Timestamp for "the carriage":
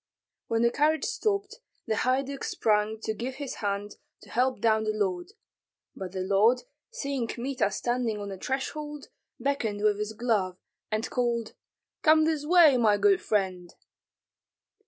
0.63-1.05